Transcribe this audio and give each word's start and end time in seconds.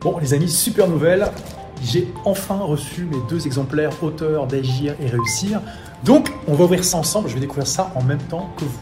Bon 0.00 0.16
les 0.18 0.32
amis, 0.32 0.48
super 0.48 0.86
nouvelle, 0.86 1.28
j'ai 1.82 2.06
enfin 2.24 2.58
reçu 2.58 3.02
mes 3.02 3.16
deux 3.28 3.44
exemplaires 3.48 3.90
auteurs 4.00 4.46
d'Agir 4.46 4.94
et 5.00 5.08
Réussir. 5.08 5.60
Donc 6.04 6.32
on 6.46 6.54
va 6.54 6.66
ouvrir 6.66 6.84
ça 6.84 6.98
ensemble, 6.98 7.28
je 7.28 7.34
vais 7.34 7.40
découvrir 7.40 7.66
ça 7.66 7.90
en 7.96 8.04
même 8.04 8.22
temps 8.22 8.48
que 8.56 8.64
vous. 8.64 8.78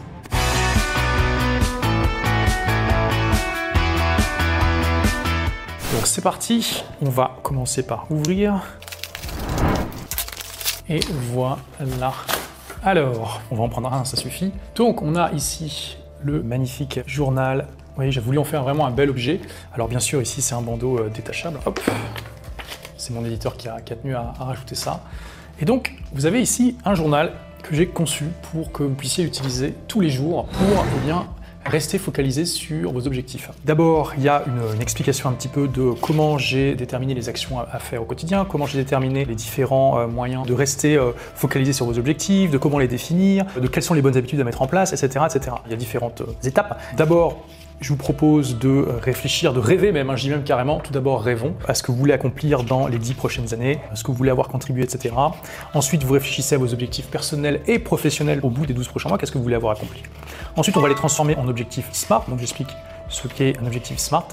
Donc 5.91 6.05
c'est 6.05 6.21
parti, 6.21 6.83
on 7.01 7.09
va 7.09 7.39
commencer 7.41 7.81
par 7.81 8.11
ouvrir. 8.11 8.61
Et 10.87 10.99
voilà. 11.33 12.13
Alors, 12.83 13.41
on 13.49 13.55
va 13.55 13.63
en 13.63 13.69
prendre 13.69 13.91
un, 13.91 14.05
ça 14.05 14.17
suffit. 14.17 14.51
Donc 14.75 15.01
on 15.01 15.15
a 15.15 15.31
ici 15.31 15.97
le 16.23 16.43
magnifique 16.43 16.99
journal 17.07 17.65
oui, 17.97 18.11
j'ai 18.11 18.21
voulu 18.21 18.37
en 18.37 18.43
faire 18.43 18.63
vraiment 18.63 18.85
un 18.85 18.91
bel 18.91 19.09
objet. 19.09 19.39
Alors 19.73 19.87
bien 19.87 19.99
sûr, 19.99 20.21
ici 20.21 20.41
c'est 20.41 20.55
un 20.55 20.61
bandeau 20.61 20.99
euh, 20.99 21.09
détachable. 21.09 21.59
Hop, 21.65 21.79
c'est 22.97 23.13
mon 23.13 23.25
éditeur 23.25 23.57
qui 23.57 23.67
a, 23.67 23.79
tenu 23.79 24.15
à, 24.15 24.33
rajouter 24.39 24.75
ça. 24.75 25.03
Et 25.59 25.65
donc, 25.65 25.93
vous 26.13 26.25
avez 26.25 26.41
ici 26.41 26.77
un 26.85 26.93
journal 26.93 27.33
que 27.63 27.75
j'ai 27.75 27.87
conçu 27.87 28.25
pour 28.51 28.71
que 28.71 28.83
vous 28.83 28.93
puissiez 28.93 29.23
utiliser 29.23 29.73
tous 29.87 30.01
les 30.01 30.09
jours 30.09 30.45
pour 30.45 30.85
eh 30.95 31.05
bien, 31.05 31.25
rester 31.65 31.97
focalisé 31.97 32.45
sur 32.45 32.91
vos 32.91 33.07
objectifs. 33.07 33.49
D'abord, 33.65 34.13
il 34.17 34.23
y 34.23 34.29
a 34.29 34.43
une, 34.45 34.81
explication 34.81 35.29
un 35.29 35.33
petit 35.33 35.47
peu 35.47 35.67
de 35.67 35.91
comment 35.99 36.37
j'ai 36.37 36.75
déterminé 36.75 37.13
les 37.13 37.29
actions 37.29 37.59
à, 37.59 37.79
faire 37.79 38.01
au 38.01 38.05
quotidien, 38.05 38.45
comment 38.45 38.65
j'ai 38.65 38.77
déterminé 38.77 39.25
les 39.25 39.35
différents 39.35 39.99
euh, 39.99 40.07
moyens 40.07 40.45
de 40.45 40.53
rester 40.53 40.95
euh, 40.95 41.11
focalisé 41.35 41.73
sur 41.73 41.85
vos 41.85 41.97
objectifs, 41.97 42.51
de 42.51 42.57
comment 42.57 42.77
les 42.77 42.87
définir, 42.87 43.45
de 43.59 43.67
quelles 43.67 43.83
sont 43.83 43.95
les 43.95 44.01
bonnes 44.01 44.17
habitudes 44.17 44.39
à 44.39 44.43
mettre 44.43 44.61
en 44.61 44.67
place, 44.67 44.93
etc. 44.93 45.25
etc. 45.25 45.55
Il 45.65 45.71
y 45.71 45.73
a 45.73 45.77
différentes 45.77 46.21
étapes. 46.43 46.79
D'abord, 46.95 47.43
je 47.79 47.89
vous 47.89 47.97
propose 47.97 48.57
de 48.57 48.85
réfléchir, 49.01 49.53
de 49.53 49.59
rêver 49.59 49.91
même, 49.91 50.09
hein, 50.09 50.15
je 50.15 50.23
dis 50.23 50.29
même 50.29 50.43
carrément, 50.43 50.79
tout 50.79 50.91
d'abord 50.91 51.21
rêvons 51.21 51.53
à 51.67 51.73
ce 51.73 51.83
que 51.83 51.91
vous 51.91 51.97
voulez 51.97 52.13
accomplir 52.13 52.63
dans 52.63 52.87
les 52.87 52.97
dix 52.97 53.13
prochaines 53.13 53.53
années, 53.53 53.79
à 53.91 53.95
ce 53.95 54.03
que 54.03 54.07
vous 54.07 54.17
voulez 54.17 54.31
avoir 54.31 54.47
contribué, 54.47 54.83
etc. 54.83 55.13
Ensuite, 55.73 56.03
vous 56.03 56.13
réfléchissez 56.13 56.55
à 56.55 56.57
vos 56.57 56.73
objectifs 56.73 57.07
personnels 57.07 57.61
et 57.67 57.79
professionnels 57.79 58.39
au 58.43 58.49
bout 58.49 58.65
des 58.65 58.73
12 58.73 58.87
prochains 58.87 59.09
mois, 59.09 59.17
qu'est-ce 59.17 59.31
que 59.31 59.37
vous 59.37 59.43
voulez 59.43 59.55
avoir 59.55 59.73
accompli? 59.73 60.01
Ensuite, 60.55 60.75
on 60.77 60.81
va 60.81 60.89
les 60.89 60.95
transformer 60.95 61.35
en 61.35 61.47
objectifs 61.47 61.87
SMART, 61.91 62.25
donc 62.27 62.39
j'explique 62.39 62.69
ce 63.09 63.27
qu'est 63.27 63.57
un 63.59 63.65
objectif 63.65 63.99
SMART. 63.99 64.27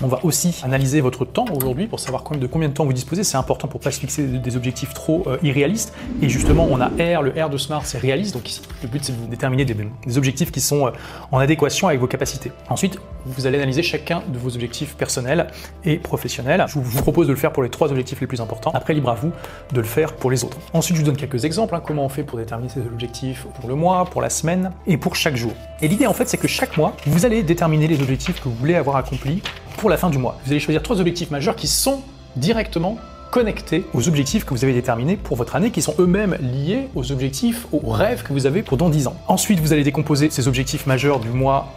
On 0.00 0.08
va 0.08 0.20
aussi 0.24 0.60
analyser 0.62 1.00
votre 1.00 1.24
temps 1.24 1.46
aujourd'hui 1.54 1.86
pour 1.86 2.00
savoir 2.00 2.22
de 2.30 2.46
combien 2.46 2.68
de 2.68 2.74
temps 2.74 2.84
vous 2.84 2.92
disposez. 2.92 3.24
C'est 3.24 3.36
important 3.36 3.68
pour 3.68 3.80
ne 3.80 3.84
pas 3.84 3.90
se 3.90 4.00
fixer 4.00 4.26
des 4.26 4.56
objectifs 4.56 4.94
trop 4.94 5.24
euh, 5.26 5.38
irréalistes. 5.42 5.94
Et 6.20 6.28
justement, 6.28 6.66
on 6.70 6.80
a 6.80 6.86
R, 6.86 7.22
le 7.22 7.30
R 7.30 7.50
de 7.50 7.58
Smart, 7.58 7.84
c'est 7.84 7.98
réaliste. 7.98 8.34
Donc 8.34 8.48
le 8.82 8.88
but, 8.88 9.04
c'est 9.04 9.12
de 9.12 9.30
déterminer 9.30 9.64
des, 9.64 10.18
objectifs 10.18 10.50
qui 10.50 10.60
sont 10.60 10.86
euh, 10.86 10.90
en 11.30 11.38
adéquation 11.38 11.88
avec 11.88 12.00
vos 12.00 12.06
capacités. 12.06 12.52
Ensuite, 12.68 12.98
vous 13.26 13.46
allez 13.46 13.58
analyser 13.58 13.82
chacun 13.82 14.22
de 14.28 14.38
vos 14.38 14.54
objectifs 14.54 14.94
personnels 14.96 15.48
et 15.84 15.96
professionnels. 15.96 16.64
Je 16.68 16.78
vous 16.78 17.02
propose 17.02 17.26
de 17.26 17.32
le 17.32 17.38
faire 17.38 17.52
pour 17.52 17.62
les 17.62 17.70
trois 17.70 17.90
objectifs 17.90 18.20
les 18.20 18.26
plus 18.26 18.40
importants. 18.40 18.72
Après, 18.74 18.94
libre 18.94 19.10
à 19.10 19.14
vous 19.14 19.32
de 19.72 19.80
le 19.80 19.86
faire 19.86 20.14
pour 20.14 20.30
les 20.30 20.44
autres. 20.44 20.58
Ensuite, 20.72 20.96
je 20.96 21.02
vous 21.02 21.06
donne 21.06 21.16
quelques 21.16 21.44
exemples. 21.44 21.74
Hein, 21.74 21.82
comment 21.84 22.04
on 22.04 22.08
fait 22.08 22.24
pour 22.24 22.38
déterminer 22.38 22.70
ces 22.70 22.80
objectifs 22.80 23.46
pour 23.60 23.68
le 23.68 23.74
mois, 23.74 24.04
pour 24.06 24.22
la 24.22 24.30
semaine 24.30 24.72
et 24.86 24.96
pour 24.96 25.16
chaque 25.16 25.36
jour. 25.36 25.52
Et 25.80 25.88
l'idée, 25.88 26.06
en 26.06 26.14
fait, 26.14 26.28
c'est 26.28 26.36
que 26.36 26.48
chaque 26.48 26.76
mois, 26.76 26.94
vous 27.06 27.26
allez 27.26 27.42
déterminer 27.42 27.88
les 27.88 28.00
objectifs 28.00 28.40
que 28.40 28.48
vous 28.48 28.54
voulez 28.54 28.74
avoir 28.74 28.96
accomplis 28.96 29.42
pour 29.76 29.90
la 29.90 29.96
fin 29.96 30.10
du 30.10 30.18
mois. 30.18 30.38
Vous 30.44 30.50
allez 30.50 30.60
choisir 30.60 30.82
trois 30.82 31.00
objectifs 31.00 31.30
majeurs 31.30 31.56
qui 31.56 31.66
sont 31.66 32.02
directement 32.36 32.98
connectés 33.30 33.84
aux 33.94 34.08
objectifs 34.08 34.44
que 34.44 34.50
vous 34.50 34.62
avez 34.62 34.74
déterminés 34.74 35.16
pour 35.16 35.36
votre 35.36 35.56
année, 35.56 35.70
qui 35.70 35.80
sont 35.80 35.94
eux-mêmes 35.98 36.36
liés 36.40 36.88
aux 36.94 37.12
objectifs, 37.12 37.66
aux 37.72 37.90
rêves 37.90 38.22
que 38.22 38.32
vous 38.32 38.46
avez 38.46 38.62
pour 38.62 38.76
dans 38.76 38.90
10 38.90 39.06
ans. 39.06 39.16
Ensuite, 39.26 39.58
vous 39.58 39.72
allez 39.72 39.84
décomposer 39.84 40.28
ces 40.30 40.48
objectifs 40.48 40.86
majeurs 40.86 41.18
du 41.18 41.30
mois 41.30 41.72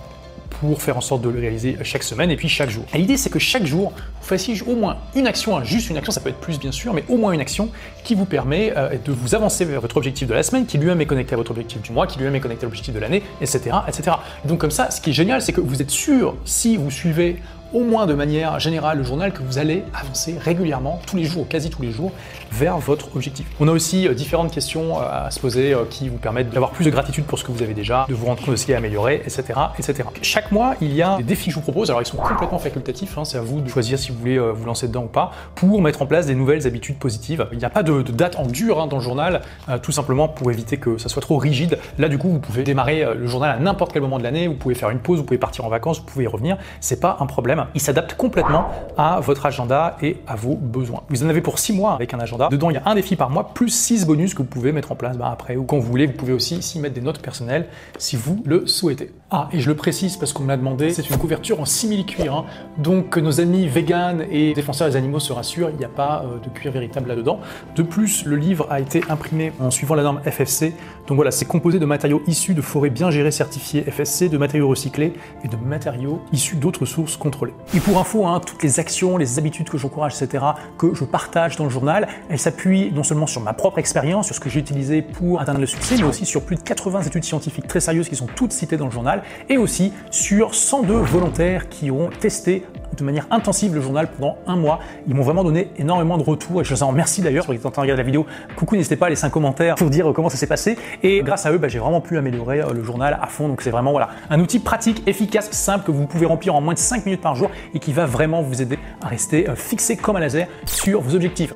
pour 0.59 0.81
faire 0.81 0.97
en 0.97 1.01
sorte 1.01 1.21
de 1.21 1.29
le 1.29 1.39
réaliser 1.39 1.77
chaque 1.83 2.03
semaine 2.03 2.31
et 2.31 2.35
puis 2.35 2.49
chaque 2.49 2.69
jour. 2.69 2.83
L'idée, 2.93 3.17
c'est 3.17 3.29
que 3.29 3.39
chaque 3.39 3.65
jour, 3.65 3.91
vous 4.21 4.27
fassiez 4.27 4.61
au 4.65 4.75
moins 4.75 4.97
une 5.15 5.27
action, 5.27 5.57
hein, 5.57 5.63
juste 5.63 5.89
une 5.89 5.97
action, 5.97 6.11
ça 6.11 6.21
peut 6.21 6.29
être 6.29 6.39
plus 6.39 6.59
bien 6.59 6.71
sûr, 6.71 6.93
mais 6.93 7.03
au 7.09 7.17
moins 7.17 7.31
une 7.31 7.41
action 7.41 7.69
qui 8.03 8.15
vous 8.15 8.25
permet 8.25 8.73
euh, 8.75 8.97
de 9.03 9.11
vous 9.11 9.35
avancer 9.35 9.65
vers 9.65 9.81
votre 9.81 9.97
objectif 9.97 10.27
de 10.27 10.33
la 10.33 10.43
semaine, 10.43 10.65
qui 10.65 10.77
lui-même 10.77 11.01
est 11.01 11.05
connecté 11.05 11.33
à 11.33 11.37
votre 11.37 11.51
objectif 11.51 11.81
du 11.81 11.91
mois, 11.91 12.07
qui 12.07 12.17
lui-même 12.17 12.35
est 12.35 12.39
connecté 12.39 12.65
à 12.65 12.67
l'objectif 12.67 12.93
de 12.93 12.99
l'année, 12.99 13.23
etc., 13.41 13.77
etc. 13.87 14.17
Donc 14.45 14.59
comme 14.59 14.71
ça, 14.71 14.91
ce 14.91 15.01
qui 15.01 15.11
est 15.11 15.13
génial, 15.13 15.41
c'est 15.41 15.53
que 15.53 15.61
vous 15.61 15.81
êtes 15.81 15.91
sûr, 15.91 16.35
si 16.45 16.77
vous 16.77 16.91
suivez 16.91 17.41
au 17.73 17.81
moins 17.81 18.05
de 18.05 18.13
manière 18.13 18.59
générale 18.59 18.97
le 18.97 19.03
journal 19.03 19.33
que 19.33 19.41
vous 19.41 19.57
allez 19.57 19.83
avancer 19.93 20.35
régulièrement, 20.39 21.01
tous 21.07 21.17
les 21.17 21.25
jours, 21.25 21.47
quasi 21.47 21.69
tous 21.69 21.81
les 21.81 21.91
jours, 21.91 22.11
vers 22.51 22.77
votre 22.77 23.15
objectif. 23.15 23.45
On 23.59 23.67
a 23.67 23.71
aussi 23.71 24.07
euh, 24.07 24.13
différentes 24.13 24.51
questions 24.51 24.99
euh, 24.99 25.27
à 25.27 25.31
se 25.31 25.39
poser 25.39 25.73
euh, 25.73 25.83
qui 25.89 26.09
vous 26.09 26.17
permettent 26.17 26.49
d'avoir 26.49 26.71
plus 26.71 26.85
de 26.85 26.89
gratitude 26.89 27.25
pour 27.25 27.39
ce 27.39 27.43
que 27.43 27.51
vous 27.51 27.63
avez 27.63 27.73
déjà, 27.73 28.05
de 28.07 28.13
vous 28.13 28.25
rendre 28.25 28.41
compte 28.41 28.51
de 28.51 28.55
ce 28.55 28.65
qui 28.65 28.71
est 28.71 28.75
amélioré, 28.75 29.21
etc., 29.25 29.53
etc. 29.77 30.03
Chaque 30.21 30.51
mois, 30.51 30.75
il 30.81 30.93
y 30.93 31.01
a 31.01 31.17
des 31.17 31.23
défis 31.23 31.45
que 31.45 31.51
je 31.51 31.55
vous 31.55 31.61
propose. 31.61 31.89
Alors, 31.89 32.01
ils 32.01 32.05
sont 32.05 32.17
complètement 32.17 32.59
facultatifs. 32.59 33.17
Hein, 33.17 33.25
c'est 33.25 33.37
à 33.37 33.41
vous 33.41 33.61
de 33.61 33.69
choisir 33.69 33.99
si 33.99 34.11
vous 34.11 34.19
voulez 34.19 34.39
vous 34.39 34.65
lancer 34.65 34.87
dedans 34.87 35.03
ou 35.03 35.07
pas 35.07 35.31
pour 35.55 35.81
mettre 35.81 36.01
en 36.01 36.05
place 36.05 36.25
des 36.25 36.35
nouvelles 36.35 36.67
habitudes 36.67 36.97
positives. 36.97 37.47
Il 37.51 37.57
n'y 37.57 37.65
a 37.65 37.69
pas 37.69 37.83
de, 37.83 38.01
date 38.01 38.37
en 38.37 38.45
dur 38.45 38.81
hein, 38.81 38.87
dans 38.87 38.97
le 38.97 39.03
journal, 39.03 39.41
tout 39.81 39.91
simplement 39.91 40.27
pour 40.27 40.51
éviter 40.51 40.77
que 40.77 40.97
ça 40.97 41.09
soit 41.09 41.21
trop 41.21 41.37
rigide. 41.37 41.77
Là, 41.97 42.09
du 42.09 42.17
coup, 42.17 42.29
vous 42.29 42.39
pouvez 42.39 42.63
démarrer 42.63 43.05
le 43.15 43.27
journal 43.27 43.55
à 43.55 43.59
n'importe 43.59 43.93
quel 43.93 44.01
moment 44.01 44.17
de 44.17 44.23
l'année. 44.23 44.47
Vous 44.47 44.55
pouvez 44.55 44.75
faire 44.75 44.89
une 44.89 44.99
pause, 44.99 45.19
vous 45.19 45.25
pouvez 45.25 45.37
partir 45.37 45.65
en 45.65 45.69
vacances, 45.69 45.99
vous 45.99 46.05
pouvez 46.05 46.25
y 46.25 46.27
revenir. 46.27 46.57
C'est 46.79 46.99
pas 46.99 47.17
un 47.19 47.25
problème. 47.25 47.54
Il 47.75 47.81
s'adapte 47.81 48.15
complètement 48.15 48.69
à 48.97 49.19
votre 49.19 49.45
agenda 49.45 49.97
et 50.01 50.17
à 50.27 50.35
vos 50.35 50.55
besoins. 50.55 51.03
Vous 51.09 51.23
en 51.23 51.29
avez 51.29 51.41
pour 51.41 51.59
6 51.59 51.73
mois 51.73 51.93
avec 51.93 52.13
un 52.13 52.19
agenda. 52.19 52.49
Dedans, 52.49 52.69
il 52.69 52.75
y 52.75 52.77
a 52.77 52.83
un 52.85 52.95
défi 52.95 53.15
par 53.15 53.29
mois 53.29 53.53
plus 53.53 53.69
6 53.69 54.05
bonus 54.05 54.33
que 54.33 54.39
vous 54.39 54.47
pouvez 54.47 54.71
mettre 54.71 54.91
en 54.91 54.95
place 54.95 55.17
bah, 55.17 55.29
après 55.31 55.55
ou 55.55 55.63
quand 55.63 55.77
vous 55.77 55.87
voulez. 55.87 56.07
Vous 56.07 56.13
pouvez 56.13 56.33
aussi 56.33 56.55
ici 56.55 56.79
mettre 56.79 56.95
des 56.95 57.01
notes 57.01 57.21
personnelles 57.21 57.67
si 57.97 58.15
vous 58.15 58.41
le 58.45 58.67
souhaitez. 58.67 59.11
Ah, 59.31 59.49
et 59.51 59.59
je 59.59 59.69
le 59.69 59.75
précise 59.75 60.17
parce 60.17 60.33
qu'on 60.33 60.43
me 60.43 60.49
l'a 60.49 60.57
demandé, 60.57 60.91
c'est 60.91 61.09
une 61.09 61.17
couverture 61.17 61.59
en 61.59 61.65
simili 61.65 62.05
cuir. 62.05 62.33
Hein. 62.33 62.45
Donc 62.77 63.17
nos 63.17 63.41
amis 63.41 63.67
véganes 63.67 64.25
et 64.29 64.53
défenseurs 64.53 64.87
des 64.87 64.95
animaux 64.95 65.19
se 65.19 65.33
rassurent, 65.33 65.69
il 65.71 65.77
n'y 65.77 65.85
a 65.85 65.89
pas 65.89 66.23
euh, 66.25 66.39
de 66.39 66.49
cuir 66.49 66.71
véritable 66.71 67.09
là-dedans. 67.09 67.39
De 67.75 67.83
plus, 67.83 68.25
le 68.25 68.35
livre 68.35 68.67
a 68.69 68.79
été 68.79 69.01
imprimé 69.09 69.51
en 69.59 69.71
suivant 69.71 69.95
la 69.95 70.03
norme 70.03 70.21
FFC. 70.23 70.73
Donc 71.07 71.15
voilà, 71.15 71.31
c'est 71.31 71.45
composé 71.45 71.79
de 71.79 71.85
matériaux 71.85 72.21
issus 72.27 72.53
de 72.53 72.61
forêts 72.61 72.89
bien 72.89 73.11
gérées 73.11 73.31
certifiées 73.31 73.83
FSC, 73.83 74.29
de 74.29 74.37
matériaux 74.37 74.69
recyclés 74.69 75.13
et 75.43 75.47
de 75.47 75.57
matériaux 75.57 76.21
issus 76.31 76.55
d'autres 76.55 76.85
sources 76.85 77.17
contrôlées. 77.17 77.44
Et 77.73 77.79
pour 77.79 77.99
info, 77.99 78.25
hein, 78.25 78.41
toutes 78.45 78.63
les 78.63 78.79
actions, 78.79 79.17
les 79.17 79.39
habitudes 79.39 79.69
que 79.69 79.77
j'encourage, 79.77 80.21
etc., 80.21 80.43
que 80.77 80.93
je 80.93 81.03
partage 81.03 81.55
dans 81.55 81.65
le 81.65 81.69
journal, 81.69 82.07
elles 82.29 82.39
s'appuient 82.39 82.91
non 82.91 83.03
seulement 83.03 83.27
sur 83.27 83.41
ma 83.41 83.53
propre 83.53 83.79
expérience, 83.79 84.27
sur 84.27 84.35
ce 84.35 84.39
que 84.39 84.49
j'ai 84.49 84.59
utilisé 84.59 85.01
pour 85.01 85.41
atteindre 85.41 85.59
le 85.59 85.65
succès, 85.65 85.95
mais 85.97 86.03
aussi 86.03 86.25
sur 86.25 86.41
plus 86.41 86.55
de 86.55 86.61
80 86.61 87.03
études 87.03 87.23
scientifiques 87.23 87.67
très 87.67 87.79
sérieuses 87.79 88.09
qui 88.09 88.15
sont 88.15 88.27
toutes 88.35 88.51
citées 88.51 88.77
dans 88.77 88.85
le 88.85 88.91
journal 88.91 89.23
et 89.49 89.57
aussi 89.57 89.93
sur 90.11 90.55
102 90.55 90.93
volontaires 90.93 91.69
qui 91.69 91.91
ont 91.91 92.09
testé 92.19 92.63
de 92.97 93.03
manière 93.03 93.27
intensive 93.31 93.75
le 93.75 93.81
journal 93.81 94.07
pendant 94.07 94.37
un 94.47 94.55
mois. 94.55 94.79
Ils 95.07 95.15
m'ont 95.15 95.23
vraiment 95.23 95.43
donné 95.43 95.69
énormément 95.77 96.17
de 96.17 96.23
retours 96.23 96.61
et 96.61 96.63
je 96.63 96.73
les 96.73 96.83
en 96.83 96.87
remercie 96.87 97.21
d'ailleurs. 97.21 97.45
Pour 97.45 97.55
qui 97.55 97.65
en 97.65 97.71
train 97.71 97.81
de 97.81 97.85
regarder 97.85 98.03
la 98.03 98.05
vidéo, 98.05 98.25
coucou, 98.55 98.75
n'hésitez 98.75 98.95
pas 98.95 99.07
à 99.07 99.09
laisser 99.09 99.25
un 99.25 99.29
commentaire 99.29 99.75
pour 99.75 99.89
dire 99.89 100.11
comment 100.13 100.29
ça 100.29 100.37
s'est 100.37 100.47
passé. 100.47 100.77
Et 101.03 101.21
grâce 101.21 101.45
à 101.45 101.51
eux, 101.51 101.57
bah, 101.57 101.67
j'ai 101.67 101.79
vraiment 101.79 102.01
pu 102.01 102.17
améliorer 102.17 102.61
euh, 102.61 102.73
le 102.73 102.83
journal 102.83 103.17
à 103.21 103.27
fond. 103.27 103.47
Donc 103.47 103.61
c'est 103.61 103.69
vraiment 103.69 103.91
voilà, 103.91 104.09
un 104.29 104.39
outil 104.39 104.59
pratique, 104.59 105.03
efficace, 105.07 105.51
simple 105.51 105.85
que 105.85 105.91
vous 105.91 106.05
pouvez 106.05 106.25
remplir 106.25 106.55
en 106.55 106.61
moins 106.61 106.73
de 106.73 106.79
5 106.79 107.05
minutes 107.05 107.21
par 107.21 107.34
et 107.73 107.79
qui 107.79 107.93
va 107.93 108.05
vraiment 108.05 108.41
vous 108.41 108.61
aider 108.61 108.79
à 109.01 109.07
rester 109.07 109.49
euh, 109.49 109.55
fixé 109.55 109.97
comme 109.97 110.15
un 110.15 110.19
laser 110.19 110.47
sur 110.65 111.01
vos 111.01 111.15
objectifs. 111.15 111.53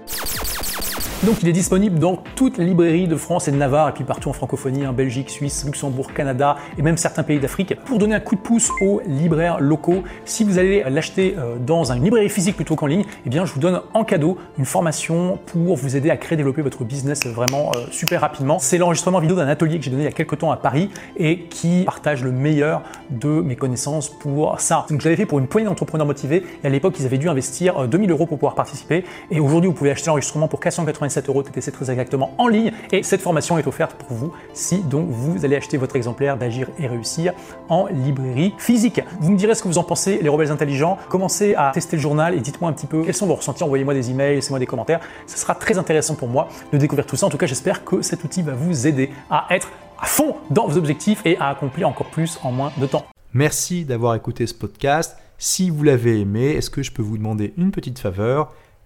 Donc 1.26 1.44
il 1.44 1.50
est 1.50 1.54
disponible 1.54 2.00
dans 2.00 2.16
toutes 2.36 2.58
les 2.58 2.64
librairies 2.64 3.10
de 3.10 3.18
France 3.18 3.50
et 3.50 3.52
de 3.52 3.58
Navarre 3.58 3.90
et 3.90 3.92
puis 3.92 4.06
partout 4.06 4.30
en 4.30 4.34
francophonie, 4.34 4.88
en 4.88 4.94
Belgique, 4.94 5.30
Suisse, 5.30 5.66
Luxembourg, 5.66 6.14
Canada 6.14 6.56
et 6.78 6.82
même 6.82 6.96
certains 6.96 7.24
pays 7.24 7.40
d'Afrique. 7.40 7.76
Pour 7.84 8.00
donner 8.00 8.16
un 8.16 8.22
coup 8.22 8.36
de 8.36 8.40
pouce 8.40 8.70
aux 8.80 9.02
libraires 9.06 9.60
locaux, 9.60 10.06
si 10.24 10.46
vous 10.46 10.60
allez 10.60 10.82
l'acheter 10.90 11.36
euh, 11.38 11.58
dans 11.58 11.92
une 11.92 12.06
librairie 12.06 12.30
physique 12.30 12.56
plutôt 12.56 12.78
qu'en 12.78 12.86
ligne, 12.86 13.04
eh 13.26 13.30
bien 13.30 13.44
je 13.44 13.52
vous 13.52 13.60
donne 13.60 13.82
en 13.94 14.06
cadeau 14.06 14.38
une 14.58 14.64
formation 14.64 15.38
pour 15.48 15.76
vous 15.76 15.98
aider 15.98 16.10
à 16.10 16.16
créer, 16.16 16.38
développer 16.38 16.62
votre 16.62 16.86
business 16.86 17.26
vraiment 17.26 17.74
euh, 17.76 17.80
super 17.92 18.22
rapidement. 18.22 18.58
C'est 18.58 18.78
l'enregistrement 18.78 19.20
vidéo 19.20 19.36
d'un 19.36 19.50
atelier 19.50 19.78
que 19.78 19.84
j'ai 19.84 19.92
donné 19.92 20.04
il 20.04 20.06
y 20.06 20.10
a 20.10 20.14
quelques 20.14 20.38
temps 20.38 20.52
à 20.52 20.58
Paris 20.58 20.90
et 21.18 21.48
qui 21.50 21.84
partage 21.84 22.24
le 22.24 22.32
meilleur 22.32 22.82
de 23.10 23.42
mes 23.42 23.58
connaissances 23.58 24.08
pour 24.08 24.58
ça. 24.62 24.86
Donc 24.90 25.02
je 25.02 25.06
l'avais 25.06 25.18
fait 25.18 25.26
pour 25.26 25.40
une 25.40 25.48
poignée 25.48 25.68
d'entrepreneurs 25.68 26.08
motivés 26.08 26.46
et 26.64 26.68
à 26.68 26.70
l'époque 26.70 26.96
ils 26.98 27.06
avaient 27.06 27.18
dû 27.18 27.28
investir 27.28 27.90
2000 27.90 28.10
euh, 28.10 28.14
euros 28.14 28.26
pour 28.26 28.38
pouvoir 28.38 28.56
participer 28.56 29.04
et 29.30 29.42
aujourd'hui 29.42 29.68
vous 29.68 29.76
pouvez 29.76 29.92
acheter 29.92 30.08
l'enregistrement 30.08 30.48
pour 30.48 30.62
480 30.62 31.09
7 31.10 31.30
euros 31.30 31.44
TTC 31.44 31.72
très 31.72 31.92
exactement 31.92 32.34
en 32.38 32.48
ligne 32.48 32.72
et 32.92 33.04
cette 33.04 33.22
formation 33.22 33.58
est 33.58 33.68
offerte 33.68 33.94
pour 33.94 34.16
vous 34.16 34.34
si 34.54 34.80
donc 34.80 35.10
vous 35.10 35.46
allez 35.46 35.56
acheter 35.56 35.78
votre 35.78 35.96
exemplaire 35.96 36.38
d'Agir 36.38 36.68
et 36.78 36.88
réussir 36.88 37.34
en 37.70 37.88
librairie 37.88 38.54
physique. 38.58 39.02
Vous 39.20 39.32
me 39.32 39.38
direz 39.38 39.56
ce 39.56 39.64
que 39.64 39.68
vous 39.68 39.78
en 39.78 39.84
pensez, 39.84 40.20
les 40.22 40.30
rebelles 40.30 40.52
intelligents. 40.52 40.98
Commencez 41.10 41.56
à 41.56 41.72
tester 41.74 41.98
le 41.98 42.02
journal 42.02 42.36
et 42.36 42.40
dites-moi 42.40 42.70
un 42.70 42.74
petit 42.74 42.88
peu 42.88 43.04
quels 43.04 43.14
sont 43.14 43.28
vos 43.28 43.36
ressentis. 43.36 43.64
Envoyez-moi 43.64 43.94
des 43.94 44.12
emails, 44.12 44.36
laissez-moi 44.36 44.60
des 44.60 44.66
commentaires. 44.66 45.00
Ce 45.28 45.38
sera 45.38 45.56
très 45.56 45.78
intéressant 45.78 46.16
pour 46.16 46.28
moi 46.28 46.50
de 46.72 46.78
découvrir 46.78 47.06
tout 47.06 47.16
ça. 47.16 47.26
En 47.26 47.30
tout 47.30 47.38
cas, 47.38 47.48
j'espère 47.48 47.84
que 47.84 48.02
cet 48.02 48.24
outil 48.24 48.42
va 48.42 48.54
vous 48.54 48.88
aider 48.88 49.10
à 49.30 49.48
être 49.52 49.70
à 50.02 50.06
fond 50.06 50.36
dans 50.50 50.68
vos 50.68 50.78
objectifs 50.78 51.22
et 51.26 51.38
à 51.38 51.50
accomplir 51.50 51.88
encore 51.88 52.08
plus 52.08 52.40
en 52.44 52.52
moins 52.52 52.72
de 52.78 52.86
temps. 52.86 53.06
Merci 53.34 53.86
d'avoir 53.86 54.16
écouté 54.16 54.48
ce 54.48 54.54
podcast. 54.54 55.18
Si 55.38 55.70
vous 55.70 55.84
l'avez 55.84 56.20
aimé, 56.20 56.52
est-ce 56.52 56.70
que 56.70 56.84
je 56.84 56.92
peux 56.92 57.02
vous 57.02 57.18
demander 57.18 57.54
une 57.58 57.72
petite 57.72 58.00
faveur? 58.00 58.54